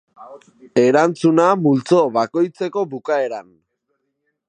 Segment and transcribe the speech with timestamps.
[0.83, 3.57] Erantzuna multzo bakoitzeko bukaeran.